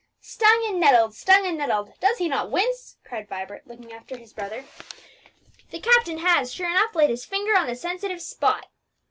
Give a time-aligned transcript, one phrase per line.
[0.23, 1.13] "Stung and nettled!
[1.13, 1.93] stung and nettled!
[1.99, 4.65] does he not wince!" cried Vibert, looking after his brother.
[5.69, 8.65] "The captain has, sure enough, laid his finger on the sensitive spot!"